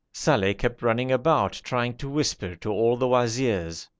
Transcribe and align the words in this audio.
Saleh 0.13 0.57
kept 0.57 0.81
running 0.81 1.11
about 1.11 1.51
trying 1.63 1.93
to 1.97 2.09
whisper 2.09 2.55
to 2.55 2.71
all 2.71 2.97
the 2.97 3.05
wazirs. 3.07 3.87